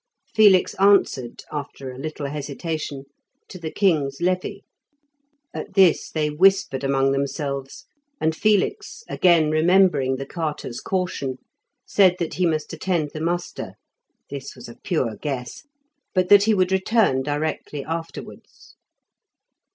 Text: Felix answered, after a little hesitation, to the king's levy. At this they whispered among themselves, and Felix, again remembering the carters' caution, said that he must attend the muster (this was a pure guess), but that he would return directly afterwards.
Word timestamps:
Felix 0.33 0.73
answered, 0.79 1.43
after 1.51 1.91
a 1.91 1.99
little 1.99 2.25
hesitation, 2.25 3.03
to 3.47 3.59
the 3.59 3.69
king's 3.69 4.19
levy. 4.19 4.63
At 5.53 5.75
this 5.75 6.09
they 6.09 6.31
whispered 6.31 6.83
among 6.83 7.11
themselves, 7.11 7.85
and 8.19 8.35
Felix, 8.35 9.03
again 9.07 9.51
remembering 9.51 10.15
the 10.15 10.25
carters' 10.25 10.79
caution, 10.81 11.37
said 11.85 12.15
that 12.17 12.33
he 12.33 12.47
must 12.47 12.73
attend 12.73 13.11
the 13.13 13.21
muster 13.21 13.73
(this 14.31 14.55
was 14.55 14.67
a 14.67 14.77
pure 14.83 15.17
guess), 15.17 15.65
but 16.15 16.29
that 16.29 16.45
he 16.45 16.55
would 16.55 16.71
return 16.71 17.21
directly 17.21 17.85
afterwards. 17.85 18.75